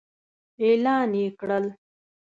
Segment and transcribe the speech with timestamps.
[0.63, 1.65] اعلان يې کړل.